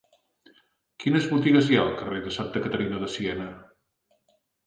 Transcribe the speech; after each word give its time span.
Quines 1.03 1.25
botigues 1.33 1.67
hi 1.73 1.77
ha 1.79 1.83
al 1.83 1.93
carrer 2.01 2.23
de 2.23 2.33
Santa 2.37 2.63
Caterina 2.65 3.01
de 3.03 3.13
Siena? 3.17 3.49